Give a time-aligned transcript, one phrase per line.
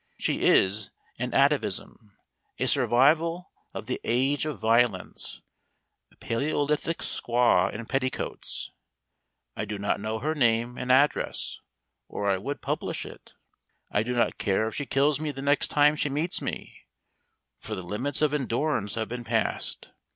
[0.17, 2.17] She is an atavism,
[2.57, 5.43] a survival of the age of violence,
[6.11, 8.71] a Palæolithic squaw in petticoats.
[9.55, 11.59] I do not know her name and address
[12.07, 13.35] or I would publish it.
[13.91, 16.87] I do not care if she kills me the next time she meets me,
[17.59, 19.91] for the limits of endurance have been passed.